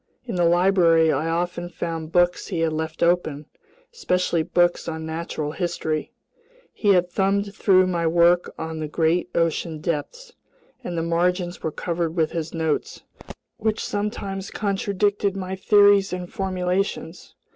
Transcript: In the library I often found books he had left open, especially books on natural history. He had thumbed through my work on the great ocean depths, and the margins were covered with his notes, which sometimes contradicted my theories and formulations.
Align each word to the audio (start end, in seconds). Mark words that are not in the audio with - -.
In 0.25 0.33
the 0.33 0.45
library 0.45 1.11
I 1.11 1.29
often 1.29 1.69
found 1.69 2.11
books 2.11 2.47
he 2.47 2.61
had 2.61 2.73
left 2.73 3.03
open, 3.03 3.45
especially 3.93 4.41
books 4.41 4.87
on 4.87 5.05
natural 5.05 5.51
history. 5.51 6.11
He 6.73 6.93
had 6.95 7.07
thumbed 7.11 7.53
through 7.53 7.85
my 7.85 8.07
work 8.07 8.51
on 8.57 8.79
the 8.79 8.87
great 8.87 9.29
ocean 9.35 9.79
depths, 9.79 10.33
and 10.83 10.97
the 10.97 11.03
margins 11.03 11.61
were 11.61 11.71
covered 11.71 12.15
with 12.15 12.31
his 12.31 12.51
notes, 12.51 13.03
which 13.57 13.85
sometimes 13.85 14.49
contradicted 14.49 15.37
my 15.37 15.55
theories 15.55 16.11
and 16.11 16.33
formulations. 16.33 17.35